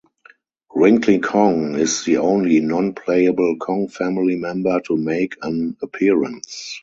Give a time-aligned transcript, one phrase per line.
[0.73, 6.79] Wrinkly Kong is the only non-playable Kong family member to make an appearance.